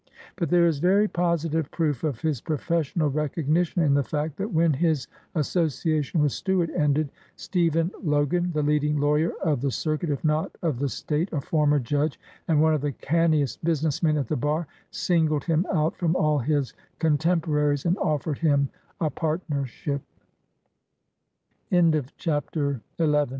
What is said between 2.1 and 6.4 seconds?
his professional recognition in the fact that when his association with